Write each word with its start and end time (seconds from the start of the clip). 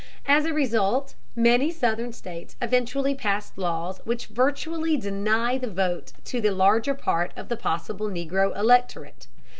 As 0.25 0.45
a 0.45 0.51
result 0.51 1.13
many 1.35 1.69
southern 1.69 2.11
states 2.11 2.55
eventually 2.59 3.13
passed 3.13 3.55
laws 3.55 4.01
which 4.03 4.25
virtually 4.25 4.97
deny 4.97 5.59
the 5.59 5.69
vote 5.69 6.13
to 6.25 6.41
the 6.41 6.49
larger 6.49 6.95
part 6.95 7.31
of 7.35 7.49
the 7.49 7.55
possible 7.55 8.07
Negro 8.07 8.51
electorate. 8.57 9.27